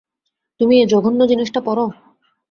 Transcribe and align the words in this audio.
তুমি 0.59 0.75
এই 0.79 0.87
জঘন্য 0.87 1.19
জিনিসটা 1.27 1.59
পরো! 1.61 1.85